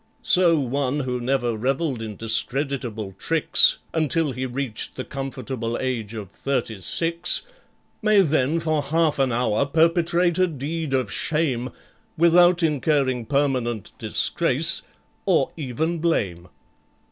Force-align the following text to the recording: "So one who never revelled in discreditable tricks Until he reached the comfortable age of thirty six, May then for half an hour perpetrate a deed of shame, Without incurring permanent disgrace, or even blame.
"So 0.23 0.59
one 0.59 1.01
who 1.01 1.21
never 1.21 1.55
revelled 1.55 2.01
in 2.01 2.15
discreditable 2.15 3.13
tricks 3.19 3.77
Until 3.93 4.31
he 4.31 4.47
reached 4.47 4.95
the 4.95 5.03
comfortable 5.05 5.77
age 5.79 6.15
of 6.15 6.31
thirty 6.31 6.81
six, 6.81 7.43
May 8.01 8.21
then 8.21 8.59
for 8.59 8.81
half 8.81 9.19
an 9.19 9.31
hour 9.31 9.63
perpetrate 9.67 10.39
a 10.39 10.47
deed 10.47 10.95
of 10.95 11.11
shame, 11.11 11.69
Without 12.17 12.63
incurring 12.63 13.27
permanent 13.27 13.91
disgrace, 13.99 14.81
or 15.27 15.51
even 15.55 15.99
blame. 15.99 16.47